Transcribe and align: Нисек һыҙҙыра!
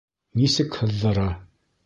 Нисек 0.39 0.79
һыҙҙыра! 0.79 1.27